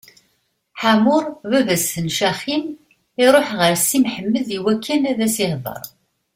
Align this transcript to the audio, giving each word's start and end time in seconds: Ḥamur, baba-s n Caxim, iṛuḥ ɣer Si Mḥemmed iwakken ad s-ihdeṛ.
Ḥamur, 0.81 1.23
baba-s 1.49 1.89
n 2.05 2.07
Caxim, 2.17 2.63
iṛuḥ 3.23 3.47
ɣer 3.59 3.73
Si 3.87 3.97
Mḥemmed 4.03 4.47
iwakken 4.57 5.01
ad 5.11 5.19
s-ihdeṛ. 5.35 5.83